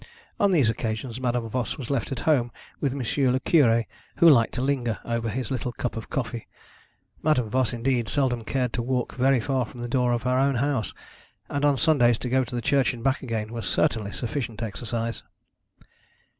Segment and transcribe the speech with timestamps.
[0.39, 3.31] On these occasions Madame Voss was left at home with M.
[3.31, 3.85] le Cure,
[4.15, 6.47] who liked to linger over his little cup of coffee.
[7.21, 10.55] Madame Voss, indeed, seldom cared to walk very far from the door of her own
[10.55, 10.91] house;
[11.49, 15.21] and on Sundays to go to the church and back again was certainly sufficient exercise.